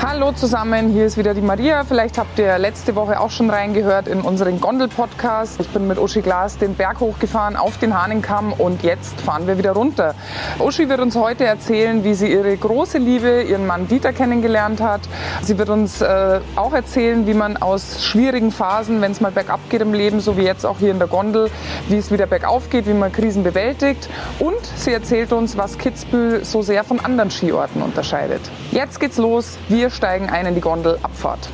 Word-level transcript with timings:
Hallo 0.00 0.30
zusammen, 0.30 0.92
hier 0.92 1.06
ist 1.06 1.18
wieder 1.18 1.34
die 1.34 1.40
Maria. 1.40 1.82
Vielleicht 1.82 2.18
habt 2.18 2.38
ihr 2.38 2.56
letzte 2.56 2.94
Woche 2.94 3.18
auch 3.18 3.32
schon 3.32 3.50
reingehört 3.50 4.06
in 4.06 4.20
unseren 4.20 4.60
Gondel-Podcast. 4.60 5.60
Ich 5.60 5.68
bin 5.70 5.88
mit 5.88 5.98
Uschi 5.98 6.22
Glas 6.22 6.56
den 6.56 6.76
Berg 6.76 7.00
hochgefahren 7.00 7.56
auf 7.56 7.78
den 7.78 8.00
Hahnenkamm 8.00 8.52
und 8.52 8.84
jetzt 8.84 9.20
fahren 9.20 9.48
wir 9.48 9.58
wieder 9.58 9.72
runter. 9.72 10.14
Uschi 10.60 10.88
wird 10.88 11.00
uns 11.00 11.16
heute 11.16 11.44
erzählen, 11.44 12.04
wie 12.04 12.14
sie 12.14 12.32
ihre 12.32 12.56
große 12.56 12.98
Liebe, 12.98 13.42
ihren 13.42 13.66
Mann 13.66 13.88
Dieter, 13.88 14.12
kennengelernt 14.12 14.80
hat. 14.80 15.00
Sie 15.42 15.58
wird 15.58 15.68
uns 15.68 16.00
äh, 16.00 16.40
auch 16.54 16.72
erzählen, 16.72 17.26
wie 17.26 17.34
man 17.34 17.56
aus 17.56 18.04
schwierigen 18.04 18.52
Phasen, 18.52 19.00
wenn 19.00 19.10
es 19.10 19.20
mal 19.20 19.32
bergab 19.32 19.68
geht 19.68 19.82
im 19.82 19.94
Leben, 19.94 20.20
so 20.20 20.36
wie 20.36 20.42
jetzt 20.42 20.64
auch 20.64 20.78
hier 20.78 20.92
in 20.92 21.00
der 21.00 21.08
Gondel, 21.08 21.50
wie 21.88 21.96
es 21.96 22.12
wieder 22.12 22.26
bergauf 22.26 22.70
geht, 22.70 22.86
wie 22.86 22.94
man 22.94 23.10
Krisen 23.10 23.42
bewältigt. 23.42 24.08
Und 24.38 24.64
sie 24.76 24.92
erzählt 24.92 25.32
uns, 25.32 25.56
was 25.56 25.76
Kitzbühel 25.76 26.44
so 26.44 26.62
sehr 26.62 26.84
von 26.84 27.00
anderen 27.00 27.32
Skiorten 27.32 27.82
unterscheidet. 27.82 28.42
Jetzt 28.70 29.00
geht's 29.00 29.18
los. 29.18 29.58
Wir 29.68 29.87
wir 29.88 29.94
steigen 29.94 30.28
ein 30.28 30.44
in 30.44 30.54
die 30.54 30.60
Gondel 30.60 30.98
Abfahrt. 31.02 31.48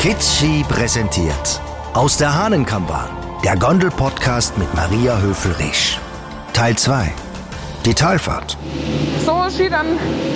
Kids 0.00 0.38
Ski 0.38 0.64
präsentiert 0.68 1.60
aus 1.94 2.16
der 2.16 2.34
Hahnenkammbahn. 2.34 3.08
Der 3.44 3.54
Gondel-Podcast 3.54 4.58
mit 4.58 4.74
Maria 4.74 5.20
Höfel-Risch. 5.20 6.00
Teil 6.52 6.74
2. 6.74 7.12
Die 7.84 7.94
Talfahrt. 7.94 8.56
So, 9.24 9.48
Ski, 9.50 9.70
dann 9.70 9.86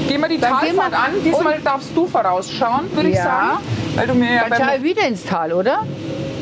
gehen 0.07 0.21
wir 0.21 0.29
die 0.29 0.39
dann 0.39 0.53
Talfahrt 0.53 0.93
wir 0.93 0.99
an. 0.99 1.11
Diesmal 1.25 1.59
darfst 1.61 1.91
du 1.93 2.07
vorausschauen, 2.07 2.89
würde 2.95 3.09
ja. 3.09 3.17
ich 3.17 3.21
sagen. 3.21 3.59
Weil 3.97 4.07
du 4.07 4.15
mir 4.15 4.33
ja 4.33 4.49
dann 4.49 4.63
schau 4.63 4.83
wieder 4.85 5.09
ins 5.09 5.25
Tal, 5.25 5.53
oder? 5.53 5.83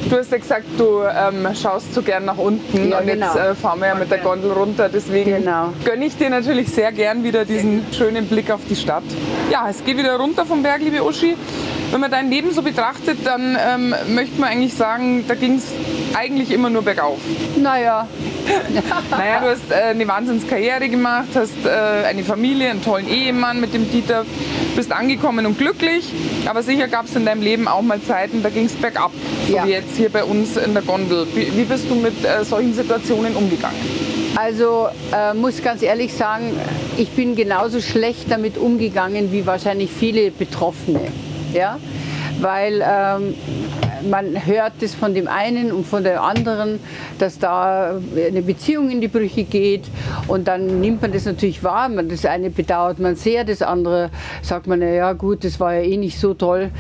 Du 0.09 0.19
hast 0.19 0.31
ja 0.31 0.39
gesagt, 0.39 0.65
du 0.79 1.03
ähm, 1.03 1.49
schaust 1.55 1.95
zu 1.95 2.03
gern 2.03 2.25
nach 2.25 2.39
unten 2.39 2.91
ja, 2.91 2.99
und 2.99 3.07
genau. 3.07 3.27
jetzt 3.27 3.37
äh, 3.37 3.55
fahren 3.55 3.81
wir 3.81 3.89
ja 3.89 3.95
mit 3.95 4.11
der 4.11 4.19
Gondel 4.19 4.53
runter. 4.53 4.89
Deswegen 4.89 5.37
genau. 5.37 5.73
gönne 5.85 6.05
ich 6.05 6.17
dir 6.17 6.31
natürlich 6.31 6.69
sehr 6.69 6.93
gern 6.93 7.25
wieder 7.25 7.45
diesen 7.45 7.85
schönen 7.93 8.27
Blick 8.27 8.51
auf 8.51 8.61
die 8.69 8.77
Stadt. 8.77 9.05
Ja, 9.51 9.69
es 9.71 9.85
geht 9.85 9.97
wieder 9.97 10.17
runter 10.17 10.45
vom 10.45 10.63
Berg, 10.63 10.83
liebe 10.83 11.03
Uschi. 11.03 11.37
Wenn 11.91 12.01
man 12.01 12.11
dein 12.11 12.31
Leben 12.31 12.53
so 12.53 12.63
betrachtet, 12.63 13.19
dann 13.25 13.57
ähm, 13.61 13.95
möchte 14.09 14.41
man 14.41 14.51
eigentlich 14.51 14.75
sagen, 14.75 15.25
da 15.29 15.35
ging 15.35 15.57
es 15.57 15.67
eigentlich 16.15 16.51
immer 16.51 16.71
nur 16.71 16.83
bergauf. 16.83 17.19
Naja. 17.57 18.09
naja, 19.11 19.41
du 19.41 19.47
hast 19.47 19.71
äh, 19.71 19.91
eine 19.91 20.07
Wahnsinnskarriere 20.07 20.89
gemacht, 20.89 21.29
hast 21.35 21.65
äh, 21.65 22.07
eine 22.07 22.25
Familie, 22.25 22.71
einen 22.71 22.83
tollen 22.83 23.09
Ehemann 23.09 23.61
mit 23.61 23.75
dem 23.75 23.91
Dieter, 23.91 24.25
bist 24.77 24.93
angekommen 24.93 25.47
und 25.47 25.59
glücklich. 25.59 26.13
Aber 26.47 26.63
sicher 26.63 26.89
gab 26.89 27.07
es 27.07 27.17
in 27.17 27.25
deinem 27.25 27.43
Leben 27.43 27.69
auch 27.69 27.83
mal 27.83 28.01
Zeiten, 28.03 28.43
da 28.43 28.51
ging 28.51 28.67
es 28.67 28.75
bergab, 28.75 29.13
so 29.47 29.57
ja. 29.57 29.67
wie 29.67 29.71
jetzt 29.71 29.97
hier 29.97 30.09
bei 30.09 30.25
uns 30.25 30.57
in 30.57 30.75
der 30.75 30.83
Gondel. 30.83 31.27
Wie, 31.35 31.57
wie 31.57 31.65
bist 31.65 31.89
du 31.89 31.95
mit 31.95 32.25
äh, 32.25 32.45
solchen 32.45 32.75
Situationen 32.75 33.35
umgegangen? 33.37 33.79
Also 34.35 34.89
äh, 35.13 35.35
muss 35.35 35.63
ganz 35.63 35.83
ehrlich 35.83 36.15
sagen, 36.15 36.53
ich 36.97 37.11
bin 37.11 37.37
genauso 37.37 37.81
schlecht 37.81 38.31
damit 38.31 38.57
umgegangen 38.57 39.31
wie 39.31 39.45
wahrscheinlich 39.47 39.91
viele 39.91 40.31
Betroffene 40.31 41.01
ja? 41.53 41.79
weil 42.41 42.83
ähm, 42.85 43.35
man 44.11 44.47
hört 44.47 44.73
das 44.81 44.95
von 44.95 45.15
dem 45.15 45.29
einen 45.29 45.73
und 45.73 45.87
von 45.87 46.05
der 46.05 46.23
anderen, 46.23 46.81
dass 47.19 47.39
da 47.39 48.01
eine 48.17 48.43
Beziehung 48.43 48.91
in 48.91 49.01
die 49.01 49.09
Brüche 49.09 49.45
geht 49.45 49.85
und 50.29 50.49
dann 50.49 50.81
nimmt 50.81 51.03
man 51.03 51.13
das 51.13 51.25
natürlich 51.25 51.63
wahr. 51.63 51.89
Man, 51.89 52.09
das 52.09 52.25
eine 52.25 52.51
bedauert 52.51 52.99
man 52.99 53.17
sehr, 53.17 53.45
das 53.45 53.63
andere 53.63 54.11
sagt 54.43 54.67
man, 54.67 54.83
ja 54.83 55.13
gut, 55.13 55.45
das 55.45 55.61
war 55.61 55.75
ja 55.75 55.83
eh 55.83 55.97
nicht 55.97 56.19
so 56.19 56.35
toll 56.35 56.71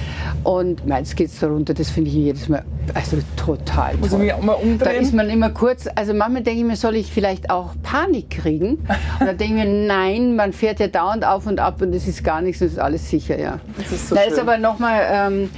und 0.45 0.87
meins 0.87 1.15
geht 1.15 1.29
es 1.29 1.39
darunter, 1.39 1.75
das 1.75 1.91
finde 1.91 2.11
ich 2.11 2.17
jedes 2.17 2.49
Mal 2.49 2.65
also 2.95 3.19
total 3.37 3.97
Muss 3.97 4.11
toll. 4.11 4.21
ich 4.21 4.25
mich 4.27 4.35
auch 4.35 4.43
mal 4.43 4.55
umdrehen? 4.55 4.79
Da 4.79 4.91
ist 4.91 5.15
man 5.15 5.31
immer 5.31 5.51
kurz, 5.51 5.89
also 5.95 6.15
manchmal 6.15 6.43
denke 6.43 6.61
ich 6.61 6.67
mir, 6.67 6.77
soll 6.77 6.97
ich 6.97 7.13
vielleicht 7.13 7.51
auch 7.51 7.71
Panik 7.83 8.31
kriegen? 8.31 8.79
Und 9.21 9.27
dann 9.27 9.39
denke 9.39 9.59
ich 9.59 9.65
mir, 9.65 9.87
nein, 9.87 10.37
man 10.37 10.53
fährt 10.53 10.81
ja 10.81 10.89
dauernd 10.89 11.25
auf 11.25 11.47
und 11.47 11.61
ab 11.61 11.81
und 11.83 11.95
es 11.95 12.07
ist 12.07 12.25
gar 12.25 12.41
nichts, 12.41 12.61
es 12.61 12.73
ist 12.73 12.79
alles 12.79 13.09
sicher, 13.09 13.39
ja. 13.39 13.61
Das 13.79 13.93
ist 13.93 14.09
so 14.09 14.15
da 14.15 14.23
schön. 14.23 14.33
ist 14.33 14.39
aber 14.39 14.59
nochmal, 14.59 15.03
ähm, 15.11 15.51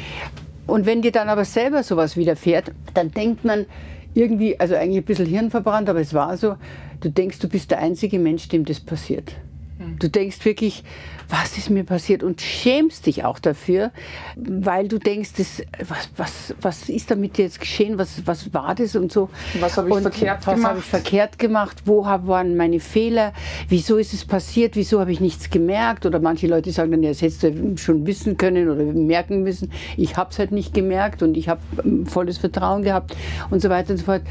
und 0.66 0.86
wenn 0.86 1.02
dir 1.02 1.12
dann 1.12 1.28
aber 1.28 1.44
selber 1.44 1.82
sowas 1.82 2.16
widerfährt, 2.16 2.72
dann 2.94 3.10
denkt 3.10 3.44
man 3.44 3.66
irgendwie, 4.14 4.58
also 4.58 4.74
eigentlich 4.74 4.98
ein 4.98 5.04
bisschen 5.04 5.26
hirnverbrannt, 5.26 5.88
aber 5.88 6.00
es 6.00 6.14
war 6.14 6.36
so, 6.36 6.56
du 7.00 7.10
denkst, 7.10 7.38
du 7.40 7.48
bist 7.48 7.70
der 7.70 7.80
einzige 7.80 8.18
Mensch, 8.18 8.48
dem 8.48 8.64
das 8.64 8.80
passiert. 8.80 9.32
Hm. 9.78 9.98
Du 9.98 10.08
denkst 10.08 10.44
wirklich, 10.44 10.84
was 11.28 11.56
ist 11.56 11.70
mir 11.70 11.84
passiert 11.84 12.22
und 12.22 12.40
schämst 12.40 13.06
dich 13.06 13.24
auch 13.24 13.38
dafür, 13.38 13.90
weil 14.36 14.88
du 14.88 14.98
denkst, 14.98 15.30
das, 15.36 15.62
was, 15.88 16.10
was, 16.16 16.54
was 16.60 16.88
ist 16.88 17.10
damit 17.10 17.38
jetzt 17.38 17.60
geschehen, 17.60 17.98
was, 17.98 18.26
was 18.26 18.52
war 18.52 18.74
das 18.74 18.94
und 18.94 19.10
so. 19.10 19.30
Was 19.60 19.76
habe 19.76 19.88
ich 19.88 19.94
und 19.94 20.02
verkehrt 20.02 20.46
was 20.46 20.54
gemacht? 20.54 20.58
Was 20.58 20.68
habe 20.68 20.78
ich 20.78 20.84
verkehrt 20.84 21.38
gemacht? 21.38 21.82
Wo 21.86 22.04
waren 22.04 22.56
meine 22.56 22.80
Fehler? 22.80 23.32
Wieso 23.68 23.96
ist 23.96 24.12
es 24.12 24.24
passiert? 24.24 24.76
Wieso 24.76 25.00
habe 25.00 25.12
ich 25.12 25.20
nichts 25.20 25.50
gemerkt? 25.50 26.06
Oder 26.06 26.20
manche 26.20 26.46
Leute 26.46 26.70
sagen 26.72 26.90
dann, 26.90 27.02
ja, 27.02 27.10
das 27.10 27.22
hättest 27.22 27.42
du 27.42 27.76
schon 27.76 28.06
wissen 28.06 28.36
können 28.36 28.68
oder 28.68 28.84
merken 28.84 29.42
müssen. 29.42 29.72
Ich 29.96 30.16
habe 30.16 30.30
es 30.30 30.38
halt 30.38 30.52
nicht 30.52 30.74
gemerkt 30.74 31.22
und 31.22 31.36
ich 31.36 31.48
habe 31.48 31.60
ähm, 31.84 32.06
volles 32.06 32.38
Vertrauen 32.38 32.82
gehabt 32.82 33.16
und 33.50 33.60
so 33.60 33.70
weiter 33.70 33.92
und 33.92 33.98
so 33.98 34.04
fort. 34.04 34.22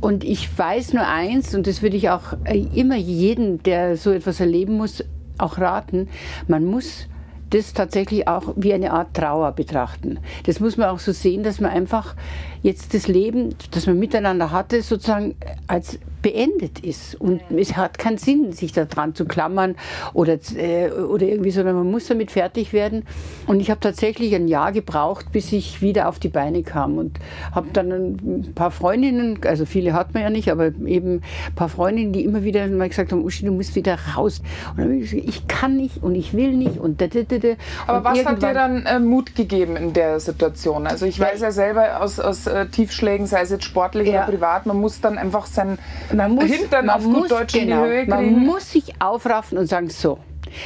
Und 0.00 0.24
ich 0.24 0.56
weiß 0.56 0.92
nur 0.92 1.06
eins, 1.06 1.54
und 1.54 1.66
das 1.66 1.82
würde 1.82 1.96
ich 1.96 2.10
auch 2.10 2.34
äh, 2.44 2.64
immer 2.74 2.96
jeden, 2.96 3.62
der 3.62 3.96
so 3.96 4.12
etwas 4.12 4.40
erleben 4.40 4.76
muss, 4.76 4.85
auch 5.38 5.58
raten, 5.58 6.08
man 6.48 6.64
muss 6.64 7.08
das 7.50 7.72
tatsächlich 7.72 8.26
auch 8.28 8.54
wie 8.56 8.74
eine 8.74 8.92
Art 8.92 9.14
Trauer 9.14 9.52
betrachten. 9.52 10.18
Das 10.44 10.60
muss 10.60 10.76
man 10.76 10.88
auch 10.88 10.98
so 10.98 11.12
sehen, 11.12 11.42
dass 11.42 11.60
man 11.60 11.70
einfach 11.70 12.14
jetzt 12.62 12.94
das 12.94 13.06
Leben, 13.06 13.54
das 13.70 13.86
man 13.86 13.98
miteinander 13.98 14.50
hatte, 14.50 14.82
sozusagen 14.82 15.36
als 15.68 15.98
beendet 16.26 16.80
ist. 16.80 17.14
Und 17.14 17.40
es 17.56 17.76
hat 17.76 17.98
keinen 17.98 18.18
Sinn, 18.18 18.50
sich 18.50 18.72
daran 18.72 19.14
zu 19.14 19.26
klammern 19.26 19.76
oder, 20.12 20.38
äh, 20.56 20.90
oder 20.90 21.24
irgendwie, 21.24 21.52
sondern 21.52 21.76
man 21.76 21.88
muss 21.88 22.08
damit 22.08 22.32
fertig 22.32 22.72
werden. 22.72 23.04
Und 23.46 23.60
ich 23.60 23.70
habe 23.70 23.78
tatsächlich 23.78 24.34
ein 24.34 24.48
Jahr 24.48 24.72
gebraucht, 24.72 25.30
bis 25.30 25.52
ich 25.52 25.82
wieder 25.82 26.08
auf 26.08 26.18
die 26.18 26.28
Beine 26.28 26.64
kam 26.64 26.98
und 26.98 27.20
habe 27.52 27.68
dann 27.72 27.92
ein 27.92 28.52
paar 28.56 28.72
Freundinnen, 28.72 29.38
also 29.44 29.66
viele 29.66 29.92
hat 29.92 30.14
man 30.14 30.24
ja 30.24 30.30
nicht, 30.30 30.50
aber 30.50 30.72
eben 30.84 31.22
ein 31.46 31.54
paar 31.54 31.68
Freundinnen, 31.68 32.12
die 32.12 32.24
immer 32.24 32.42
wieder 32.42 32.66
mal 32.66 32.88
gesagt 32.88 33.12
haben, 33.12 33.24
Uschi, 33.24 33.46
du 33.46 33.52
musst 33.52 33.76
wieder 33.76 33.96
raus. 34.16 34.42
Und 34.70 34.78
dann 34.78 34.86
habe 34.86 34.96
ich 34.96 35.10
gesagt, 35.10 35.28
ich 35.28 35.46
kann 35.46 35.76
nicht 35.76 36.02
und 36.02 36.16
ich 36.16 36.34
will 36.34 36.54
nicht 36.54 36.78
und 36.78 37.00
da, 37.00 37.06
da, 37.06 37.22
da, 37.22 37.35
da. 37.40 37.48
Aber 37.86 38.04
was 38.04 38.24
hat 38.24 38.42
dir 38.42 38.54
dann 38.54 38.86
äh, 38.86 38.98
Mut 38.98 39.34
gegeben 39.34 39.76
in 39.76 39.92
der 39.92 40.20
Situation? 40.20 40.86
Also 40.86 41.06
ich 41.06 41.18
weiß 41.18 41.40
ja 41.40 41.50
selber 41.50 42.00
aus, 42.00 42.20
aus 42.20 42.46
äh, 42.46 42.66
Tiefschlägen, 42.66 43.26
sei 43.26 43.42
es 43.42 43.50
jetzt 43.50 43.64
sportlich 43.64 44.08
ja. 44.08 44.24
oder 44.24 44.32
privat, 44.32 44.66
man 44.66 44.78
muss 44.78 45.00
dann 45.00 45.18
einfach 45.18 45.46
sein 45.46 45.78
man 46.12 46.32
muss, 46.32 46.44
Hintern 46.44 46.90
auf 46.90 47.02
gut 47.02 47.30
Deutsch 47.30 47.52
genau, 47.52 47.62
in 47.62 47.66
die 47.66 47.72
genau, 47.72 47.84
Höhe 47.84 48.06
kriegen. 48.06 48.36
Man 48.36 48.46
muss 48.46 48.70
sich 48.72 49.00
aufraffen 49.00 49.58
und 49.58 49.66
sagen, 49.66 49.88
so, 49.88 50.18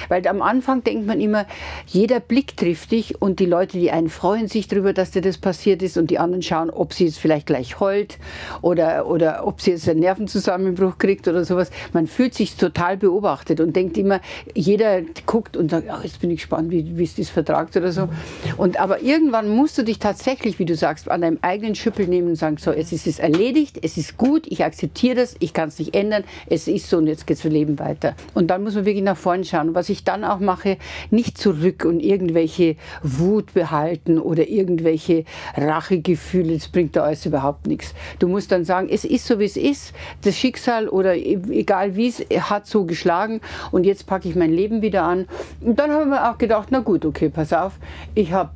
weil 0.09 0.27
am 0.27 0.43
Anfang 0.43 0.85
denkt 0.85 1.07
man 1.07 1.21
immer, 1.21 1.47
jeder 1.87 2.21
Blick 2.21 2.57
trifft 2.57 2.93
dich 2.93 3.21
und 3.21 3.41
die 3.41 3.47
Leute, 3.47 3.79
die 3.79 3.91
einen 3.91 4.09
freuen 4.09 4.49
sich 4.49 4.69
darüber, 4.69 4.93
dass 4.93 5.11
dir 5.11 5.23
das 5.23 5.39
passiert 5.39 5.83
ist 5.83 5.97
und 5.97 6.11
die 6.11 6.19
anderen 6.19 6.43
schauen, 6.43 6.71
ob 6.71 6.93
sie 6.93 7.07
jetzt 7.07 7.19
vielleicht 7.19 7.47
gleich 7.47 7.81
heult 7.81 8.19
oder, 8.63 9.07
oder 9.07 9.47
ob 9.47 9.61
sie 9.61 9.73
jetzt 9.73 9.89
einen 9.89 10.01
Nervenzusammenbruch 10.01 10.99
kriegt 10.99 11.29
oder 11.29 11.45
sowas. 11.45 11.71
Man 11.93 12.07
fühlt 12.07 12.35
sich 12.35 12.57
total 12.57 12.97
beobachtet 12.97 13.61
und 13.61 13.75
denkt 13.75 13.99
immer, 13.99 14.21
jeder 14.55 15.03
guckt 15.27 15.57
und 15.57 15.71
sagt, 15.71 15.89
oh, 15.91 16.03
jetzt 16.03 16.21
bin 16.21 16.31
ich 16.31 16.39
gespannt, 16.41 16.71
wie, 16.71 16.97
wie 16.99 17.05
es 17.05 17.15
das 17.15 17.31
vertragt 17.31 17.77
oder 17.77 17.93
so. 17.93 18.09
Und 18.57 18.81
aber 18.81 19.03
irgendwann 19.03 19.49
musst 19.49 19.79
du 19.79 19.83
dich 19.83 19.99
tatsächlich, 19.99 20.59
wie 20.59 20.65
du 20.65 20.75
sagst, 20.75 21.11
an 21.11 21.23
deinem 21.23 21.39
eigenen 21.43 21.75
Schüppel 21.75 22.07
nehmen 22.07 22.29
und 22.29 22.37
sagen, 22.37 22.57
so, 22.59 22.73
jetzt 22.73 22.93
ist 22.93 23.07
es 23.07 23.19
erledigt, 23.19 23.79
es 23.83 23.97
ist 23.97 24.17
gut, 24.17 24.47
ich 24.47 24.65
akzeptiere 24.65 25.17
das, 25.17 25.37
ich 25.41 25.53
kann 25.53 25.69
es 25.69 25.79
nicht 25.79 25.95
ändern, 25.95 26.25
es 26.47 26.69
ist 26.69 26.89
so 26.89 26.99
und 26.99 27.07
jetzt 27.07 27.27
geht 27.27 27.39
das 27.39 27.45
Leben 27.45 27.79
weiter. 27.79 28.15
Und 28.35 28.49
dann 28.49 28.63
muss 28.63 28.75
man 28.75 28.85
wirklich 28.85 29.05
nach 29.05 29.17
vorne 29.17 29.45
schauen 29.45 29.75
was 29.81 29.89
ich 29.89 30.05
dann 30.05 30.25
auch 30.25 30.41
mache, 30.41 30.77
nicht 31.11 31.39
zurück 31.39 31.87
und 31.87 32.01
irgendwelche 32.01 32.77
Wut 33.03 33.55
behalten 33.55 34.19
oder 34.19 34.47
irgendwelche 34.47 35.25
Rachegefühle. 35.57 36.53
Das 36.53 36.69
bringt 36.69 36.97
da 36.97 37.05
alles 37.05 37.25
überhaupt 37.25 37.67
nichts. 37.67 37.95
Du 38.19 38.29
musst 38.29 38.53
dann 38.53 38.67
sagen, 38.67 38.89
es 38.91 39.07
ist 39.07 39.25
so, 39.25 39.39
wie 39.39 39.47
es 39.47 39.57
ist. 39.57 39.95
Das 40.21 40.37
Schicksal 40.37 40.87
oder 40.87 41.17
e-, 41.17 41.41
egal 41.49 41.97
wie 41.97 42.09
es 42.09 42.21
hat 42.51 42.67
so 42.67 42.85
geschlagen 42.85 43.41
und 43.71 43.87
jetzt 43.87 44.07
packe 44.07 44.29
ich 44.29 44.37
mein 44.37 44.53
Leben 44.53 44.83
wieder 44.83 45.05
an. 45.05 45.27
Und 45.63 45.79
dann 45.79 45.91
haben 45.91 46.11
wir 46.11 46.31
auch 46.31 46.37
gedacht, 46.37 46.69
na 46.71 46.81
gut, 46.81 47.07
okay, 47.07 47.31
pass 47.31 47.55
auf, 47.55 47.79
ich 48.15 48.33
habe 48.33 48.51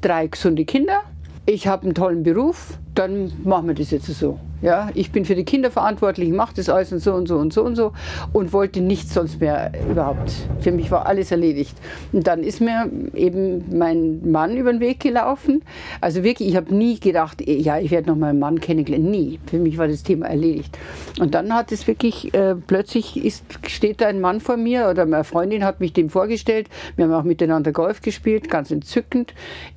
drei 0.00 0.28
gesunde 0.28 0.64
Kinder, 0.64 1.00
ich 1.44 1.66
habe 1.66 1.86
einen 1.86 1.94
tollen 1.94 2.22
Beruf, 2.22 2.78
dann 2.94 3.32
machen 3.42 3.66
wir 3.66 3.74
das 3.74 3.90
jetzt 3.90 4.06
so. 4.06 4.38
Ja, 4.62 4.90
ich 4.94 5.10
bin 5.10 5.24
für 5.24 5.34
die 5.34 5.44
Kinder 5.44 5.72
verantwortlich, 5.72 6.28
ich 6.28 6.34
mache 6.34 6.54
das 6.54 6.68
alles 6.68 6.92
und 6.92 7.00
so 7.00 7.14
und 7.14 7.26
so 7.26 7.36
und 7.36 7.52
so 7.52 7.64
und 7.64 7.74
so 7.74 7.92
und 8.32 8.52
wollte 8.52 8.80
nichts 8.80 9.12
sonst 9.12 9.40
mehr 9.40 9.72
überhaupt. 9.90 10.32
Für 10.60 10.70
mich 10.70 10.90
war 10.92 11.06
alles 11.06 11.32
erledigt. 11.32 11.76
Und 12.12 12.28
dann 12.28 12.44
ist 12.44 12.60
mir 12.60 12.88
eben 13.14 13.64
mein 13.76 14.30
Mann 14.30 14.56
über 14.56 14.72
den 14.72 14.80
Weg 14.80 15.00
gelaufen. 15.00 15.62
Also 16.00 16.22
wirklich, 16.22 16.48
ich 16.48 16.56
habe 16.56 16.72
nie 16.72 17.00
gedacht, 17.00 17.42
ja, 17.44 17.78
ich 17.78 17.90
werde 17.90 18.08
noch 18.08 18.16
mal 18.16 18.28
einen 18.28 18.38
Mann 18.38 18.60
kennenlernen. 18.60 19.10
Nie. 19.10 19.40
Für 19.46 19.58
mich 19.58 19.78
war 19.78 19.88
das 19.88 20.04
Thema 20.04 20.26
erledigt. 20.26 20.78
Und 21.18 21.34
dann 21.34 21.52
hat 21.52 21.72
es 21.72 21.88
wirklich, 21.88 22.32
äh, 22.32 22.54
plötzlich 22.54 23.22
ist, 23.22 23.44
steht 23.66 24.00
da 24.00 24.06
ein 24.06 24.20
Mann 24.20 24.40
vor 24.40 24.56
mir 24.56 24.88
oder 24.88 25.06
meine 25.06 25.24
Freundin 25.24 25.64
hat 25.64 25.80
mich 25.80 25.92
dem 25.92 26.08
vorgestellt. 26.08 26.68
Wir 26.94 27.06
haben 27.06 27.12
auch 27.14 27.24
miteinander 27.24 27.72
Golf 27.72 28.00
gespielt, 28.00 28.48
ganz 28.48 28.70
entzückend. 28.70 29.34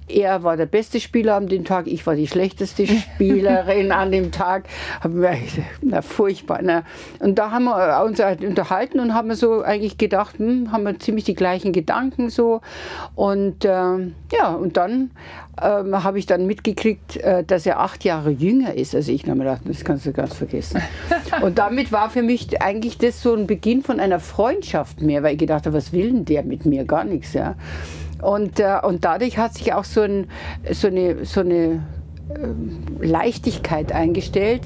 Er 0.07 0.43
war 0.43 0.55
der 0.55 0.67
beste 0.67 0.99
Spieler 0.99 1.35
an 1.35 1.47
dem 1.47 1.65
Tag, 1.65 1.87
ich 1.87 2.05
war 2.05 2.15
die 2.15 2.27
schlechteste 2.27 2.85
Schauspielerin 2.87 3.91
an 3.91 4.11
dem 4.11 4.31
Tag. 4.31 4.65
Na, 5.81 6.01
furchtbar. 6.01 6.60
Na. 6.62 6.83
Und 7.19 7.38
da 7.38 7.51
haben 7.51 7.66
wir 7.66 8.04
uns 8.04 8.19
halt 8.19 8.44
unterhalten 8.44 9.00
und 9.00 9.13
haben 9.13 9.33
so 9.36 9.62
eigentlich 9.62 9.98
gedacht, 9.98 10.38
hm, 10.38 10.72
haben 10.72 10.83
wir 10.83 11.00
ziemlich 11.00 11.25
die 11.25 11.36
gleichen 11.36 11.74
Gedanken 11.74 12.30
so. 12.30 12.62
Und 13.16 13.66
äh, 13.66 13.69
ja, 13.69 14.54
und 14.60 14.77
dann 14.77 15.12
ähm, 15.62 16.04
habe 16.04 16.19
ich 16.19 16.25
dann 16.25 16.45
mitgekriegt, 16.48 17.18
äh, 17.18 17.44
dass 17.44 17.66
er 17.66 17.80
acht 17.80 18.04
Jahre 18.04 18.31
jünger 18.31 18.74
ist. 18.74 18.95
Also 18.95 19.12
ich 19.12 19.24
habe 19.24 19.36
mir 19.36 19.45
gedacht, 19.45 19.62
das 19.66 19.83
kannst 19.83 20.06
du 20.06 20.12
ganz 20.12 20.33
vergessen. 20.36 20.81
und 21.42 21.57
damit 21.57 21.92
war 21.92 22.10
für 22.10 22.21
mich 22.21 22.62
eigentlich 22.62 22.98
das 22.98 23.21
so 23.21 23.33
ein 23.33 23.48
Beginn 23.48 23.81
von 23.81 24.00
einer 24.00 24.19
Freundschaft 24.19 25.01
mehr, 25.01 25.24
weil 25.24 25.33
ich 25.33 25.39
gedacht 25.39 25.66
habe, 25.66 25.75
was 25.75 25.94
will 25.94 26.12
denn 26.12 26.25
der 26.25 26.44
mit 26.44 26.66
mir? 26.66 26.86
Gar 26.86 27.06
nichts, 27.06 27.33
ja. 27.33 27.56
Und, 28.21 28.60
äh, 28.60 28.80
und 28.81 29.06
dadurch 29.06 29.38
hat 29.38 29.54
sich 29.54 29.74
auch 29.74 29.83
so, 29.83 30.01
ein, 30.01 30.28
so 30.71 30.88
eine, 30.88 31.25
so 31.25 31.42
eine 31.42 31.56
äh, 31.63 31.80
Leichtigkeit 33.01 33.92
eingestellt, 33.92 34.62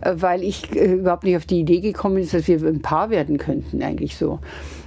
äh, 0.00 0.14
weil 0.16 0.42
ich 0.42 0.74
äh, 0.74 0.94
überhaupt 0.94 1.24
nicht 1.24 1.36
auf 1.36 1.46
die 1.46 1.60
Idee 1.60 1.80
gekommen 1.80 2.16
bin, 2.16 2.28
dass 2.28 2.48
wir 2.48 2.58
ein 2.58 2.82
Paar 2.82 3.10
werden 3.10 3.38
könnten, 3.38 3.82
eigentlich 3.82 4.16
so. 4.16 4.40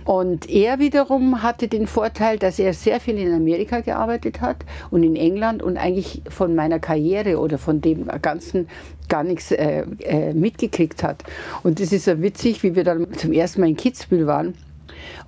Und 0.03 0.49
er 0.49 0.79
wiederum 0.79 1.43
hatte 1.43 1.67
den 1.67 1.85
Vorteil, 1.85 2.37
dass 2.39 2.59
er 2.59 2.73
sehr 2.73 2.99
viel 2.99 3.17
in 3.17 3.33
Amerika 3.33 3.81
gearbeitet 3.81 4.39
hat 4.41 4.57
und 4.89 5.03
in 5.03 5.15
England 5.15 5.61
und 5.61 5.77
eigentlich 5.77 6.21
von 6.29 6.55
meiner 6.55 6.79
Karriere 6.79 7.39
oder 7.39 7.57
von 7.57 7.81
dem 7.81 8.07
Ganzen 8.21 8.69
gar 9.09 9.23
nichts 9.23 9.51
äh, 9.51 9.85
äh, 9.99 10.33
mitgekriegt 10.33 11.03
hat. 11.03 11.23
Und 11.63 11.79
das 11.79 11.91
ist 11.91 12.05
so 12.05 12.21
witzig, 12.21 12.63
wie 12.63 12.75
wir 12.75 12.83
dann 12.83 13.13
zum 13.13 13.33
ersten 13.33 13.61
Mal 13.61 13.69
in 13.69 13.77
Kitzbühel 13.77 14.27
waren. 14.27 14.53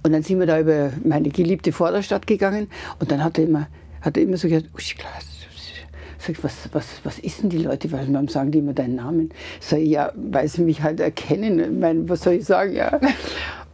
Und 0.03 0.13
dann 0.13 0.23
sind 0.23 0.39
wir 0.39 0.47
da 0.47 0.59
über 0.59 0.91
meine 1.03 1.29
geliebte 1.29 1.71
Vorderstadt 1.71 2.25
gegangen 2.25 2.67
und 2.99 3.11
dann 3.11 3.23
hat 3.23 3.37
er 3.37 3.45
immer, 3.45 3.67
hat 4.01 4.17
er 4.17 4.23
immer 4.23 4.37
so 4.37 4.47
gesagt, 4.47 4.69
Sag 6.19 6.31
ich, 6.31 6.43
was, 6.43 6.69
was, 6.73 6.85
was 7.03 7.17
ist 7.17 7.41
denn 7.41 7.49
die 7.49 7.59
Leute? 7.59 7.91
Warum 7.91 8.27
sagen 8.27 8.51
die 8.51 8.59
immer 8.59 8.73
deinen 8.73 8.95
Namen? 8.95 9.29
Sag 9.61 9.79
ich, 9.79 9.89
ja, 9.89 10.11
weil 10.15 10.47
sie 10.49 10.61
mich 10.61 10.83
halt 10.83 10.99
erkennen. 10.99 11.59
Ich 11.59 11.79
meine, 11.79 12.09
was 12.09 12.23
soll 12.23 12.33
ich 12.33 12.45
sagen? 12.45 12.75
Ja. 12.75 12.99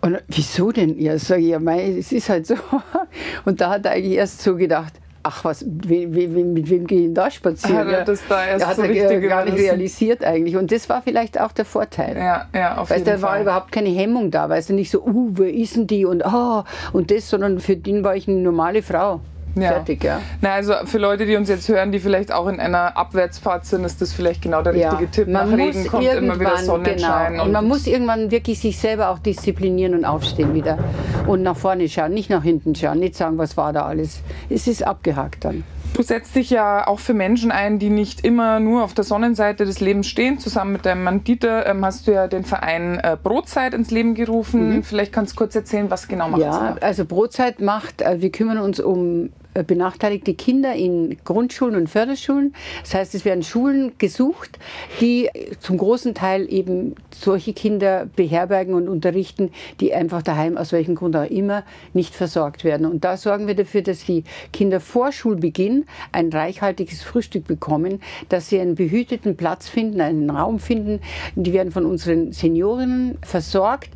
Und 0.02 0.22
wieso 0.28 0.72
denn? 0.72 1.00
Ja, 1.00 1.18
sage 1.18 1.42
ich, 1.42 1.48
ja, 1.48 1.60
mei, 1.60 1.98
es 1.98 2.12
ist 2.12 2.30
halt 2.30 2.46
so. 2.46 2.54
Und 3.46 3.60
da 3.62 3.72
hat 3.72 3.86
er 3.86 3.94
eigentlich 3.94 4.14
erst 4.14 4.44
so 4.44 4.56
gedacht, 4.56 4.94
ach 5.24 5.44
was, 5.44 5.66
we, 5.66 6.08
we, 6.14 6.28
mit 6.28 6.70
wem 6.70 6.86
gehe 6.86 7.00
ich 7.00 7.06
denn 7.06 7.16
da 7.16 7.32
spazieren? 7.32 7.80
Hat 7.80 7.88
er 7.88 8.06
das 8.06 8.22
da 8.30 8.46
erst 8.46 8.68
hat 8.68 8.76
so 8.76 8.84
er 8.84 8.90
richtig 8.90 9.28
gar 9.28 9.44
nicht 9.46 9.58
realisiert 9.58 10.24
eigentlich. 10.24 10.56
Und 10.56 10.72
das 10.72 10.88
war 10.88 11.02
vielleicht 11.02 11.42
auch 11.42 11.52
der 11.52 11.66
Vorteil. 11.66 12.16
Ja, 12.16 12.48
ja, 12.54 12.78
auf 12.78 12.92
weißt, 12.92 13.08
jeden 13.08 13.18
da 13.18 13.22
war 13.24 13.32
Fall. 13.32 13.42
überhaupt 13.42 13.72
keine 13.72 13.90
Hemmung 13.90 14.30
da, 14.30 14.48
weißt 14.48 14.70
du, 14.70 14.74
nicht 14.74 14.92
so, 14.92 15.04
uh, 15.04 15.32
wer 15.34 15.52
ist 15.52 15.76
denn 15.76 15.88
die 15.88 16.06
und 16.06 16.24
ah, 16.24 16.64
und 16.94 17.10
das, 17.10 17.28
sondern 17.28 17.60
für 17.60 17.76
den 17.76 18.04
war 18.04 18.16
ich 18.16 18.28
eine 18.28 18.38
normale 18.38 18.84
Frau. 18.84 19.22
Ja. 19.56 19.70
Fertig, 19.70 20.04
ja. 20.04 20.22
Na, 20.42 20.54
also 20.54 20.74
für 20.86 20.98
Leute, 20.98 21.26
die 21.26 21.36
uns 21.36 21.50
jetzt 21.50 21.68
hören, 21.70 21.92
die 21.92 22.00
vielleicht 22.00 22.32
auch 22.32 22.48
in 22.48 22.60
einer 22.60 22.98
Abwärtsfahrt 22.98 23.66
sind, 23.66 23.86
ist 23.86 24.02
das 24.02 24.12
vielleicht 24.14 24.42
genau 24.42 24.62
der 24.62 24.74
richtige 24.74 25.10
Tipp. 25.10 25.28
Nach 25.28 25.50
Regen 25.50 25.88
kommt 25.88 26.06
immer 26.06 26.40
wieder 26.40 26.58
Sonnenschein. 26.58 27.34
Genau. 27.34 27.46
Und, 27.46 27.52
man 27.52 27.68
muss 27.68 27.88
irgendwann 27.88 28.32
wirklich 28.32 28.60
sich 28.60 28.78
selber 28.78 29.10
auch 29.10 29.20
disziplinieren 29.20 29.96
und 29.96 30.06
aufstehen 30.06 30.54
wieder. 30.54 30.78
Und 31.26 31.42
nach 31.42 31.56
vorne 31.56 31.88
schauen, 31.88 32.14
nicht 32.14 32.30
nach 32.30 32.44
hinten 32.44 32.76
schauen, 32.76 33.00
nicht 33.00 33.16
sagen, 33.16 33.38
was 33.38 33.56
war 33.56 33.72
da 33.72 33.86
alles. 33.86 34.22
Es 34.50 34.68
ist 34.68 34.86
abgehakt 34.86 35.46
dann. 35.46 35.64
Du 35.96 36.04
setzt 36.04 36.36
dich 36.36 36.50
ja 36.50 36.86
auch 36.88 37.00
für 37.00 37.14
Menschen 37.14 37.52
ein, 37.52 37.80
die 37.80 37.90
nicht 37.90 38.26
immer 38.26 38.60
nur 38.60 38.84
auf 38.84 38.94
der 38.94 39.06
Sonnenseite 39.06 39.64
des 39.64 39.80
Lebens 39.80 40.08
stehen. 40.08 40.40
Zusammen 40.40 40.74
mit 40.74 40.86
deinem 40.86 41.06
Mann 41.06 41.24
Dieter 41.24 41.66
ähm, 41.66 41.86
hast 41.86 42.08
du 42.08 42.12
ja 42.12 42.28
den 42.28 42.44
Verein 42.44 43.00
äh, 43.02 43.16
Brotzeit 43.22 43.74
ins 43.74 43.92
Leben 43.92 44.14
gerufen. 44.14 44.76
Mhm. 44.76 44.84
Vielleicht 44.84 45.14
kannst 45.14 45.34
du 45.34 45.38
kurz 45.38 45.56
erzählen, 45.56 45.90
was 45.90 46.10
genau 46.10 46.28
macht 46.28 46.42
Ja, 46.42 46.76
also 46.82 47.06
Brotzeit 47.06 47.62
macht, 47.62 48.02
äh, 48.02 48.20
wir 48.20 48.30
kümmern 48.30 48.58
uns 48.58 48.82
um 48.82 49.30
benachteiligte 49.64 50.34
Kinder 50.34 50.74
in 50.74 51.18
Grundschulen 51.24 51.76
und 51.76 51.90
Förderschulen. 51.90 52.54
Das 52.82 52.94
heißt, 52.94 53.16
es 53.16 53.26
werden 53.26 53.44
Schulen 53.44 53.94
gesucht, 53.98 54.60
die 55.02 55.30
zum 55.60 55.78
großen 55.78 56.14
Teil 56.14 56.52
eben 56.52 56.96
solche 57.14 57.54
Kinder 57.54 58.08
beherbergen 58.16 58.74
und 58.74 58.90
unterrichten, 58.90 59.52
die 59.80 59.94
einfach 59.94 60.22
daheim 60.22 60.58
aus 60.58 60.72
welchem 60.72 60.96
Grund 60.96 61.16
auch 61.16 61.30
immer 61.30 61.64
nicht 61.94 62.14
versorgt 62.14 62.64
werden. 62.64 62.86
Und 62.86 63.04
da 63.04 63.18
sorgen 63.18 63.48
wir 63.48 63.56
dafür, 63.56 63.82
dass 63.82 64.06
die 64.06 64.24
Kinder 64.52 64.80
vor 64.80 65.12
Schulbeginn 65.12 65.86
ein 66.12 66.30
reichhaltiges 66.30 67.02
Frühstück 67.02 67.48
bekommen, 67.48 68.02
dass 68.30 68.50
sie 68.50 68.60
einen 68.60 68.76
behüteten 68.76 69.38
Platz 69.38 69.70
finden, 69.70 70.02
einen 70.02 70.30
Raum 70.30 70.60
finden. 70.60 71.00
Die 71.36 71.54
werden 71.54 71.72
von 71.72 71.86
unseren 71.86 72.32
Seniorinnen 72.32 73.18
versorgt, 73.22 73.90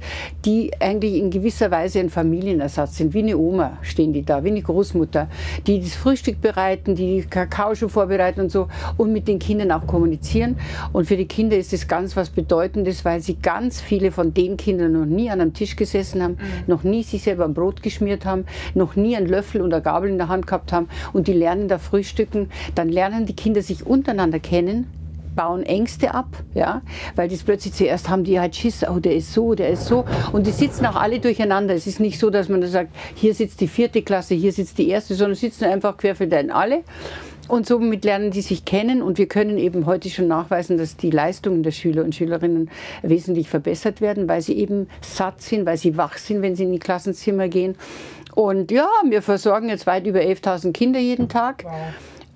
die 0.45 0.71
eigentlich 0.79 1.15
in 1.15 1.29
gewisser 1.29 1.71
Weise 1.71 1.99
ein 1.99 2.09
Familienersatz 2.09 2.97
sind. 2.97 3.13
Wie 3.13 3.19
eine 3.19 3.37
Oma 3.37 3.77
stehen 3.81 4.13
die 4.13 4.23
da, 4.23 4.43
wie 4.43 4.49
eine 4.49 4.61
Großmutter 4.61 5.27
die 5.67 5.79
das 5.79 5.95
Frühstück 5.95 6.41
bereiten, 6.41 6.95
die 6.95 7.21
Kakao 7.21 7.75
schon 7.75 7.89
vorbereiten 7.89 8.41
und 8.41 8.51
so 8.51 8.67
und 8.97 9.13
mit 9.13 9.27
den 9.27 9.39
Kindern 9.39 9.71
auch 9.71 9.85
kommunizieren. 9.87 10.57
Und 10.93 11.05
für 11.05 11.17
die 11.17 11.27
Kinder 11.27 11.57
ist 11.57 11.73
das 11.73 11.87
ganz 11.87 12.15
was 12.15 12.29
Bedeutendes, 12.29 13.05
weil 13.05 13.21
sie 13.21 13.35
ganz 13.35 13.81
viele 13.81 14.11
von 14.11 14.33
den 14.33 14.57
Kindern 14.57 14.93
noch 14.93 15.05
nie 15.05 15.29
an 15.29 15.41
einem 15.41 15.53
Tisch 15.53 15.75
gesessen 15.75 16.21
haben, 16.21 16.33
mhm. 16.33 16.63
noch 16.67 16.83
nie 16.83 17.03
sich 17.03 17.23
selber 17.23 17.45
ein 17.45 17.53
Brot 17.53 17.81
geschmiert 17.81 18.25
haben, 18.25 18.45
noch 18.73 18.95
nie 18.95 19.15
einen 19.15 19.27
Löffel 19.27 19.61
oder 19.61 19.81
Gabel 19.81 20.09
in 20.09 20.17
der 20.17 20.27
Hand 20.27 20.47
gehabt 20.47 20.71
haben 20.71 20.87
und 21.13 21.27
die 21.27 21.33
lernen 21.33 21.67
da 21.67 21.77
frühstücken. 21.77 22.49
Dann 22.75 22.89
lernen 22.89 23.25
die 23.25 23.35
Kinder 23.35 23.61
sich 23.61 23.85
untereinander 23.85 24.39
kennen, 24.39 24.87
bauen 25.35 25.63
Ängste 25.63 26.13
ab, 26.13 26.27
ja, 26.53 26.81
weil 27.15 27.29
das 27.29 27.43
plötzlich 27.43 27.73
zuerst 27.73 28.09
haben 28.09 28.23
die 28.23 28.39
halt 28.39 28.55
Schiss, 28.55 28.83
oh, 28.87 28.99
der 28.99 29.15
ist 29.15 29.33
so, 29.33 29.55
der 29.55 29.69
ist 29.69 29.85
so 29.85 30.05
und 30.31 30.47
die 30.47 30.51
sitzen 30.51 30.85
auch 30.85 30.95
alle 30.95 31.19
durcheinander. 31.19 31.73
Es 31.73 31.87
ist 31.87 31.99
nicht 31.99 32.19
so, 32.19 32.29
dass 32.29 32.49
man 32.49 32.61
da 32.61 32.67
sagt, 32.67 32.95
hier 33.15 33.33
sitzt 33.33 33.61
die 33.61 33.67
vierte 33.67 34.01
Klasse, 34.01 34.35
hier 34.35 34.51
sitzt 34.51 34.77
die 34.77 34.89
erste, 34.89 35.15
sondern 35.15 35.35
sitzen 35.35 35.65
einfach 35.65 35.97
querfeldein 35.97 36.51
alle. 36.51 36.83
Und 37.47 37.65
somit 37.65 38.05
lernen 38.05 38.29
die 38.29 38.41
sich 38.41 38.63
kennen 38.63 39.01
und 39.01 39.17
wir 39.17 39.27
können 39.27 39.57
eben 39.57 39.87
heute 39.87 40.11
schon 40.11 40.27
nachweisen, 40.27 40.77
dass 40.77 40.97
die 40.97 41.09
Leistungen 41.09 41.63
der 41.63 41.71
Schüler 41.71 42.03
und 42.03 42.13
Schülerinnen 42.13 42.69
wesentlich 43.01 43.49
verbessert 43.49 44.01
werden, 44.01 44.29
weil 44.29 44.41
sie 44.41 44.53
eben 44.53 44.87
satt 45.01 45.41
sind, 45.41 45.65
weil 45.65 45.77
sie 45.77 45.97
wach 45.97 46.17
sind, 46.17 46.43
wenn 46.43 46.55
sie 46.55 46.65
in 46.65 46.71
die 46.71 46.79
Klassenzimmer 46.79 47.47
gehen. 47.47 47.75
Und 48.35 48.69
ja, 48.69 48.87
wir 49.09 49.23
versorgen 49.23 49.69
jetzt 49.69 49.87
weit 49.87 50.05
über 50.05 50.19
11.000 50.19 50.73
Kinder 50.73 50.99
jeden 50.99 51.27
Tag. 51.27 51.63
Wow 51.63 51.71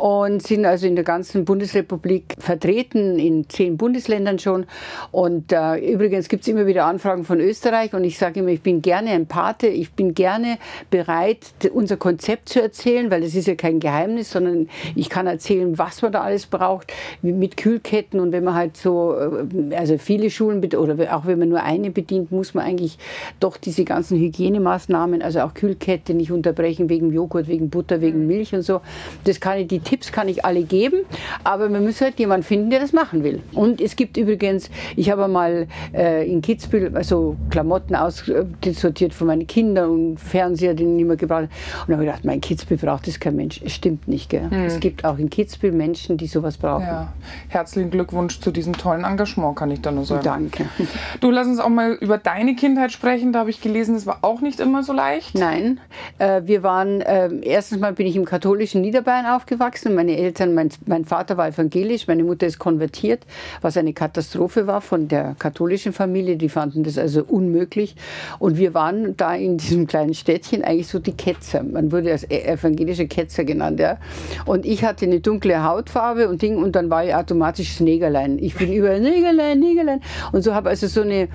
und 0.03 0.45
sind 0.45 0.65
also 0.65 0.85
in 0.85 0.95
der 0.95 1.05
ganzen 1.05 1.45
Bundesrepublik 1.45 2.35
vertreten, 2.37 3.17
in 3.17 3.47
zehn 3.47 3.77
Bundesländern 3.77 4.37
schon. 4.37 4.65
Und 5.13 5.53
äh, 5.53 5.77
übrigens 5.77 6.27
gibt 6.27 6.41
es 6.41 6.49
immer 6.49 6.65
wieder 6.65 6.83
Anfragen 6.87 7.23
von 7.23 7.39
Österreich 7.39 7.93
und 7.93 8.03
ich 8.03 8.17
sage 8.17 8.41
immer, 8.41 8.49
ich 8.49 8.59
bin 8.59 8.81
gerne 8.81 9.11
ein 9.11 9.27
Pate, 9.27 9.67
ich 9.67 9.93
bin 9.93 10.13
gerne 10.13 10.57
bereit, 10.89 11.39
unser 11.73 11.95
Konzept 11.95 12.49
zu 12.49 12.61
erzählen, 12.61 13.09
weil 13.11 13.23
es 13.23 13.33
ist 13.33 13.47
ja 13.47 13.55
kein 13.55 13.79
Geheimnis, 13.79 14.31
sondern 14.31 14.67
ich 14.93 15.09
kann 15.09 15.25
erzählen, 15.25 15.77
was 15.77 16.01
man 16.01 16.11
da 16.11 16.19
alles 16.19 16.47
braucht, 16.47 16.91
mit 17.21 17.55
Kühlketten 17.55 18.19
und 18.19 18.33
wenn 18.33 18.43
man 18.43 18.55
halt 18.55 18.75
so, 18.75 19.15
äh, 19.15 19.73
also 19.73 19.97
viele 19.97 20.29
Schulen 20.29 20.61
oder 20.75 21.15
auch 21.15 21.27
wenn 21.27 21.39
man 21.39 21.47
nur 21.47 21.63
eine 21.63 21.91
bedient, 21.91 22.29
muss 22.29 22.53
man 22.53 22.65
eigentlich 22.65 22.97
doch 23.39 23.55
diese 23.55 23.85
ganzen 23.85 24.19
Hygienemaßnahmen, 24.19 25.21
also 25.21 25.39
auch 25.39 25.53
Kühlkette 25.53 26.13
nicht 26.13 26.33
unterbrechen 26.33 26.89
wegen 26.89 27.13
Joghurt, 27.13 27.47
wegen 27.47 27.69
Butter, 27.69 28.01
wegen 28.01 28.23
mhm. 28.23 28.27
Milch 28.27 28.53
und 28.53 28.63
so. 28.63 28.81
Das 29.23 29.39
kann 29.39 29.59
ich, 29.59 29.67
die 29.67 29.92
Tipps 29.93 30.11
kann 30.11 30.27
ich 30.27 30.43
alle 30.43 30.63
geben, 30.63 31.01
aber 31.43 31.69
man 31.69 31.83
muss 31.85 32.01
halt 32.01 32.17
jemanden 32.17 32.43
finden, 32.43 32.71
der 32.71 32.79
das 32.79 32.93
machen 32.93 33.23
will. 33.23 33.43
Und 33.53 33.79
es 33.79 33.95
gibt 33.95 34.17
übrigens, 34.17 34.71
ich 34.95 35.11
habe 35.11 35.27
mal 35.27 35.67
äh, 35.93 36.27
in 36.27 36.41
Kitzbühel 36.41 36.97
also 36.97 37.35
Klamotten 37.51 37.95
aussortiert 37.95 39.13
von 39.13 39.27
meinen 39.27 39.45
Kindern 39.45 39.91
und 39.91 40.17
Fernseher, 40.17 40.73
den 40.73 40.93
ich 40.93 40.95
nicht 40.95 41.05
mehr 41.05 41.15
gebraucht 41.15 41.43
habe. 41.43 41.49
Und 41.81 41.89
dann 41.89 41.97
habe 41.97 42.05
ich 42.05 42.09
gedacht, 42.09 42.25
mein 42.25 42.41
Kitzbühel 42.41 42.79
braucht 42.79 43.05
das 43.05 43.19
kein 43.19 43.35
Mensch. 43.35 43.61
Es 43.63 43.73
stimmt 43.73 44.07
nicht, 44.07 44.31
gell? 44.31 44.49
Hm. 44.49 44.63
Es 44.63 44.79
gibt 44.79 45.05
auch 45.05 45.19
in 45.19 45.29
Kitzbühel 45.29 45.73
Menschen, 45.73 46.17
die 46.17 46.25
sowas 46.25 46.57
brauchen. 46.57 46.87
Ja. 46.87 47.13
Herzlichen 47.49 47.91
Glückwunsch 47.91 48.39
zu 48.39 48.49
diesem 48.49 48.73
tollen 48.73 49.03
Engagement, 49.03 49.55
kann 49.55 49.69
ich 49.69 49.81
da 49.81 49.91
nur 49.91 50.05
sagen. 50.05 50.23
Danke. 50.23 50.65
Du, 51.19 51.29
lass 51.29 51.45
uns 51.45 51.59
auch 51.59 51.69
mal 51.69 51.93
über 51.93 52.17
deine 52.17 52.55
Kindheit 52.55 52.91
sprechen. 52.91 53.31
Da 53.31 53.39
habe 53.39 53.51
ich 53.51 53.61
gelesen, 53.61 53.95
es 53.95 54.07
war 54.07 54.19
auch 54.23 54.41
nicht 54.41 54.59
immer 54.59 54.81
so 54.81 54.91
leicht. 54.91 55.35
Nein, 55.35 55.79
äh, 56.17 56.41
wir 56.45 56.63
waren, 56.63 57.01
äh, 57.01 57.29
erstens 57.43 57.79
mal 57.79 57.93
bin 57.93 58.07
ich 58.07 58.15
im 58.15 58.25
katholischen 58.25 58.81
Niederbayern 58.81 59.27
aufgewachsen 59.27 59.72
aufgewachsen. 59.73 59.95
Meine 59.95 60.17
Eltern, 60.17 60.53
mein, 60.53 60.69
mein 60.85 61.05
Vater 61.05 61.37
war 61.37 61.47
evangelisch, 61.47 62.07
meine 62.07 62.23
Mutter 62.23 62.47
ist 62.47 62.59
konvertiert, 62.59 63.25
was 63.61 63.77
eine 63.77 63.93
Katastrophe 63.93 64.67
war 64.67 64.81
von 64.81 65.07
der 65.07 65.35
katholischen 65.39 65.93
Familie. 65.93 66.37
Die 66.37 66.49
fanden 66.49 66.83
das 66.83 66.97
also 66.97 67.23
unmöglich. 67.23 67.95
Und 68.39 68.57
wir 68.57 68.73
waren 68.73 69.15
da 69.17 69.35
in 69.35 69.57
diesem 69.57 69.87
kleinen 69.87 70.13
Städtchen 70.13 70.63
eigentlich 70.63 70.87
so 70.87 70.99
die 70.99 71.13
Ketzer. 71.13 71.63
Man 71.63 71.91
wurde 71.91 72.11
als 72.11 72.23
e-, 72.23 72.43
evangelische 72.43 73.07
Ketzer 73.07 73.43
genannt. 73.43 73.79
Ja. 73.79 73.97
Und 74.45 74.65
ich 74.65 74.83
hatte 74.83 75.05
eine 75.05 75.19
dunkle 75.19 75.63
Hautfarbe 75.63 76.29
und 76.29 76.41
Ding 76.41 76.57
und 76.57 76.75
dann 76.75 76.89
war 76.89 77.05
ich 77.05 77.15
automatisch 77.15 77.69
das 77.73 77.79
Negerlein. 77.79 78.39
Ich 78.39 78.55
bin 78.55 78.71
überall 78.71 78.99
Negerlein, 78.99 79.59
Negerlein. 79.59 80.01
Und 80.31 80.43
so 80.43 80.53
habe 80.53 80.69
also 80.69 80.87
so 80.87 81.01
eine 81.01 81.27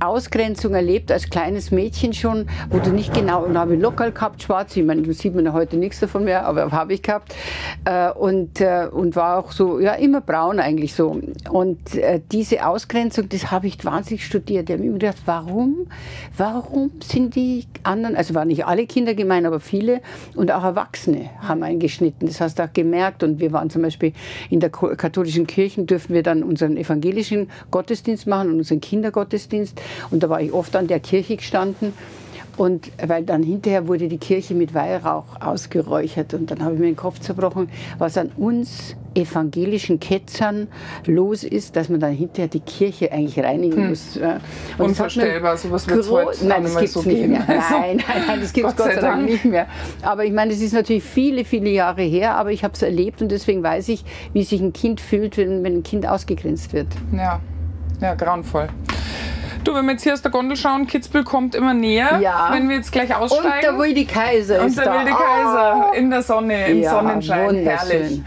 Ausgrenzung 0.00 0.74
erlebt 0.74 1.10
als 1.10 1.28
kleines 1.28 1.70
Mädchen 1.70 2.12
schon, 2.12 2.46
wo 2.70 2.78
du 2.78 2.90
nicht 2.90 3.12
genau, 3.14 3.44
und 3.44 3.58
habe 3.58 3.74
ich 3.74 3.80
Lokal 3.80 4.12
gehabt, 4.12 4.42
schwarz, 4.42 4.76
ich 4.76 4.84
meine, 4.84 5.12
sieht 5.12 5.34
man 5.34 5.52
heute 5.52 5.76
nichts 5.76 6.00
davon 6.00 6.24
mehr, 6.24 6.46
aber 6.46 6.70
habe 6.70 6.94
ich 6.94 7.02
gehabt. 7.02 7.34
Äh, 7.84 8.10
und, 8.12 8.60
äh, 8.60 8.88
und 8.90 9.16
war 9.16 9.38
auch 9.38 9.52
so, 9.52 9.80
ja, 9.80 9.94
immer 9.94 10.20
braun 10.20 10.60
eigentlich 10.60 10.94
so. 10.94 11.20
Und 11.50 11.94
äh, 11.94 12.20
diese 12.30 12.66
Ausgrenzung, 12.66 13.28
das 13.28 13.50
habe 13.50 13.66
ich 13.66 13.84
wahnsinnig 13.84 14.24
studiert. 14.24 14.68
Ich 14.68 14.74
habe 14.74 14.84
mir 14.84 14.92
gedacht, 14.92 15.18
warum, 15.26 15.86
warum 16.36 16.92
sind 17.02 17.34
die 17.34 17.66
anderen, 17.82 18.16
also 18.16 18.34
waren 18.34 18.48
nicht 18.48 18.66
alle 18.66 18.86
Kinder 18.86 19.14
gemein, 19.14 19.46
aber 19.46 19.60
viele 19.60 20.00
und 20.34 20.52
auch 20.52 20.64
Erwachsene 20.64 21.30
haben 21.40 21.62
eingeschnitten. 21.62 22.26
Das 22.28 22.40
hast 22.40 22.58
du 22.58 22.64
auch 22.64 22.72
gemerkt. 22.72 23.22
Und 23.22 23.40
wir 23.40 23.52
waren 23.52 23.70
zum 23.70 23.82
Beispiel 23.82 24.12
in 24.50 24.60
der 24.60 24.70
katholischen 24.70 25.46
Kirche, 25.46 25.82
dürfen 25.84 26.14
wir 26.14 26.22
dann 26.22 26.42
unseren 26.42 26.76
evangelischen 26.76 27.50
Gottesdienst 27.70 28.26
machen 28.26 28.50
und 28.50 28.58
unseren 28.58 28.80
Kindergottesdienst. 28.80 29.80
Und 30.10 30.22
da 30.22 30.28
war 30.28 30.40
ich 30.40 30.52
oft 30.52 30.74
an 30.76 30.86
der 30.86 31.00
Kirche 31.00 31.36
gestanden. 31.36 31.92
Und 32.58 32.90
weil 33.00 33.22
dann 33.22 33.44
hinterher 33.44 33.86
wurde 33.86 34.08
die 34.08 34.18
Kirche 34.18 34.52
mit 34.52 34.74
Weihrauch 34.74 35.40
ausgeräuchert 35.40 36.34
und 36.34 36.50
dann 36.50 36.64
habe 36.64 36.74
ich 36.74 36.80
mir 36.80 36.86
den 36.86 36.96
Kopf 36.96 37.20
zerbrochen, 37.20 37.70
was 37.98 38.18
an 38.18 38.32
uns 38.36 38.96
evangelischen 39.14 40.00
Ketzern 40.00 40.66
los 41.06 41.44
ist, 41.44 41.76
dass 41.76 41.88
man 41.88 42.00
dann 42.00 42.12
hinterher 42.12 42.48
die 42.48 42.58
Kirche 42.58 43.12
eigentlich 43.12 43.38
reinigen 43.38 43.76
hm. 43.76 43.88
muss. 43.90 44.16
Und 44.76 44.86
Unvorstellbar, 44.86 45.56
sowas 45.56 45.86
wird 45.86 46.00
es 46.00 46.10
heute 46.10 46.46
Nein, 46.46 46.64
das 46.64 46.72
gibt 46.74 46.84
es 46.84 46.92
so 46.94 47.02
nicht 47.02 47.28
mehr. 47.28 47.44
Nein, 47.46 48.02
nein, 48.08 48.22
nein, 48.26 48.40
das 48.40 48.52
gibt 48.52 48.68
es 48.68 48.76
Gott, 48.76 48.86
Gott 48.86 48.94
sei 48.96 49.00
Dank 49.02 49.24
nicht 49.24 49.44
mehr. 49.44 49.68
Aber 50.02 50.24
ich 50.24 50.32
meine, 50.32 50.50
das 50.52 50.60
ist 50.60 50.72
natürlich 50.72 51.04
viele, 51.04 51.44
viele 51.44 51.70
Jahre 51.70 52.02
her, 52.02 52.34
aber 52.34 52.50
ich 52.50 52.64
habe 52.64 52.74
es 52.74 52.82
erlebt 52.82 53.22
und 53.22 53.30
deswegen 53.30 53.62
weiß 53.62 53.88
ich, 53.88 54.04
wie 54.32 54.42
sich 54.42 54.60
ein 54.60 54.72
Kind 54.72 55.00
fühlt, 55.00 55.36
wenn, 55.36 55.62
wenn 55.62 55.76
ein 55.76 55.82
Kind 55.84 56.08
ausgegrenzt 56.08 56.72
wird. 56.72 56.88
Ja, 57.12 57.40
ja, 58.00 58.14
grauenvoll. 58.14 58.68
Du, 59.68 59.74
wenn 59.74 59.84
wir 59.84 59.92
jetzt 59.92 60.02
hier 60.02 60.14
aus 60.14 60.22
der 60.22 60.30
Gondel 60.30 60.56
schauen, 60.56 60.86
Kitzbühel 60.86 61.24
kommt 61.24 61.54
immer 61.54 61.74
näher. 61.74 62.20
Ja. 62.22 62.48
Wenn 62.52 62.70
wir 62.70 62.76
jetzt 62.76 62.90
gleich 62.90 63.14
aussteigen. 63.14 63.48
Und 63.52 63.62
der 63.62 63.78
wilde 63.78 64.06
Kaiser 64.06 64.62
Und 64.62 64.74
der 64.74 64.94
wilde 64.94 65.10
Kaiser 65.10 65.90
oh. 65.90 65.94
in 65.94 66.08
der 66.08 66.22
Sonne, 66.22 66.68
im 66.68 66.80
ja, 66.80 66.90
Sonnenschein. 66.90 67.54
Herrlich. 67.56 68.22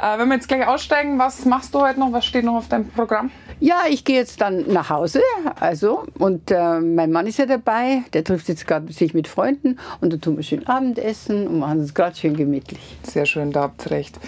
Äh, 0.00 0.18
wenn 0.18 0.28
wir 0.28 0.36
jetzt 0.36 0.48
gleich 0.48 0.66
aussteigen, 0.66 1.18
was 1.18 1.44
machst 1.44 1.74
du 1.74 1.82
heute 1.82 2.00
noch? 2.00 2.12
Was 2.12 2.24
steht 2.24 2.46
noch 2.46 2.54
auf 2.54 2.68
deinem 2.68 2.88
Programm? 2.88 3.30
Ja, 3.58 3.84
ich 3.88 4.04
gehe 4.04 4.16
jetzt 4.16 4.42
dann 4.42 4.70
nach 4.70 4.90
Hause, 4.90 5.22
also 5.58 6.04
und 6.18 6.50
äh, 6.50 6.78
mein 6.78 7.10
Mann 7.10 7.26
ist 7.26 7.38
ja 7.38 7.46
dabei, 7.46 8.02
der 8.12 8.22
trifft 8.22 8.48
jetzt 8.48 8.66
gerade 8.66 8.92
sich 8.92 9.14
mit 9.14 9.28
Freunden 9.28 9.78
und 10.02 10.12
dann 10.12 10.20
tun 10.20 10.36
wir 10.36 10.42
schön 10.42 10.66
Abendessen 10.66 11.46
und 11.46 11.60
machen 11.60 11.80
es 11.80 11.94
gerade 11.94 12.14
schön 12.14 12.36
gemütlich. 12.36 12.98
Sehr 13.02 13.24
schön, 13.24 13.52
da 13.52 13.62
habt 13.62 13.86
ihr 13.86 13.92
recht. 13.92 14.20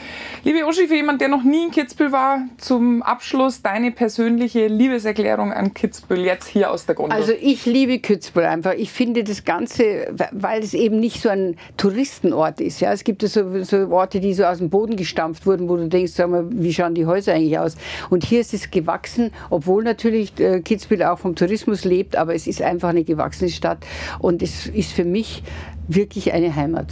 Liebe 0.44 0.66
Uschi, 0.66 0.88
für 0.88 0.94
jemand, 0.94 1.20
der 1.20 1.28
noch 1.28 1.42
nie 1.42 1.64
in 1.64 1.70
Kitzbühel 1.70 2.10
war, 2.10 2.40
zum 2.56 3.02
Abschluss 3.02 3.60
deine 3.60 3.90
persönliche 3.90 4.66
Liebeserklärung 4.66 5.52
an 5.52 5.74
Kitzbühel 5.74 6.24
jetzt 6.24 6.46
hier 6.46 6.57
aus 6.64 6.86
der 6.86 6.94
Gondel. 6.94 7.16
Also 7.16 7.32
ich 7.40 7.66
liebe 7.66 7.98
Kitzbühel 7.98 8.46
einfach. 8.46 8.74
Ich 8.74 8.90
finde 8.90 9.24
das 9.24 9.44
Ganze, 9.44 10.14
weil 10.32 10.62
es 10.62 10.74
eben 10.74 11.00
nicht 11.00 11.22
so 11.22 11.28
ein 11.28 11.56
Touristenort 11.76 12.60
ist. 12.60 12.80
Ja, 12.80 12.92
es 12.92 13.04
gibt 13.04 13.22
so, 13.22 13.62
so 13.64 13.76
Orte, 13.90 14.20
die 14.20 14.34
so 14.34 14.44
aus 14.44 14.58
dem 14.58 14.70
Boden 14.70 14.96
gestampft 14.96 15.46
wurden, 15.46 15.68
wo 15.68 15.76
du 15.76 15.88
denkst, 15.88 16.12
sag 16.12 16.30
mal, 16.30 16.46
wie 16.50 16.72
schauen 16.72 16.94
die 16.94 17.06
Häuser 17.06 17.34
eigentlich 17.34 17.58
aus? 17.58 17.76
Und 18.10 18.24
hier 18.24 18.40
ist 18.40 18.54
es 18.54 18.70
gewachsen 18.70 18.98
gewachsen, 19.08 19.30
obwohl 19.50 19.84
natürlich 19.84 20.38
äh, 20.40 20.60
Kitzbühel 20.60 21.02
auch 21.02 21.18
vom 21.18 21.34
Tourismus 21.34 21.84
lebt, 21.84 22.16
aber 22.16 22.34
es 22.34 22.46
ist 22.46 22.62
einfach 22.62 22.90
eine 22.90 23.04
gewachsene 23.04 23.50
Stadt 23.50 23.78
und 24.18 24.42
es 24.42 24.66
ist 24.66 24.92
für 24.92 25.04
mich 25.04 25.42
wirklich 25.88 26.32
eine 26.32 26.54
Heimat. 26.54 26.86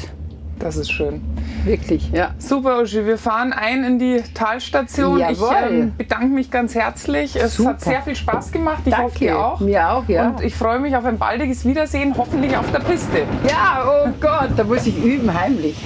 Das 0.58 0.76
ist 0.76 0.90
schön. 0.90 1.20
Wirklich, 1.64 2.10
ja. 2.12 2.30
Super, 2.38 2.80
Uschi. 2.80 3.04
Wir 3.04 3.18
fahren 3.18 3.52
ein 3.52 3.84
in 3.84 3.98
die 3.98 4.22
Talstation. 4.32 5.18
Jawohl. 5.18 5.34
Ich 5.34 5.70
ähm, 5.70 5.96
bedanke 5.96 6.26
mich 6.26 6.50
ganz 6.50 6.74
herzlich. 6.74 7.36
Es 7.36 7.56
Super. 7.56 7.70
hat 7.70 7.80
sehr 7.82 8.02
viel 8.02 8.16
Spaß 8.16 8.52
gemacht. 8.52 8.82
Ich 8.84 8.90
Danke. 8.90 9.04
hoffe, 9.04 9.18
dir 9.18 9.38
auch. 9.38 9.60
Mir 9.60 9.90
auch, 9.90 10.08
ja. 10.08 10.28
Und 10.28 10.42
ich 10.42 10.54
freue 10.54 10.78
mich 10.78 10.96
auf 10.96 11.04
ein 11.04 11.18
baldiges 11.18 11.64
Wiedersehen, 11.66 12.14
hoffentlich 12.16 12.56
auf 12.56 12.70
der 12.72 12.78
Piste. 12.78 13.24
Ja, 13.48 13.84
oh 13.86 14.08
Gott, 14.20 14.50
da 14.56 14.64
muss 14.64 14.86
ich 14.86 14.96
üben, 14.96 15.32
heimlich. 15.32 15.76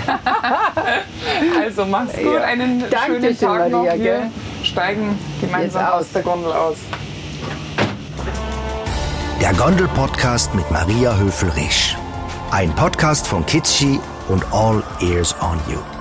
also 1.60 1.84
mach's 1.86 2.14
gut, 2.14 2.34
ja. 2.34 2.42
einen 2.42 2.84
Danke 2.90 3.20
schönen 3.20 3.38
Tag 3.38 3.58
Maria, 3.58 3.68
noch. 3.68 3.84
Wir 3.84 3.96
gell? 3.96 4.22
steigen 4.62 5.18
gemeinsam 5.40 5.86
aus 5.86 6.12
der 6.12 6.22
Gondel 6.22 6.52
aus. 6.52 6.76
Der 9.40 9.52
Gondel-Podcast 9.54 10.54
mit 10.54 10.70
Maria 10.70 11.16
Höfel-Risch. 11.16 11.96
Ein 12.52 12.70
Podcast 12.74 13.26
von 13.26 13.44
Kitschi 13.46 13.98
und 14.30 14.44
All 14.52 14.82
Ears 15.00 15.34
on 15.40 15.58
You. 15.68 15.99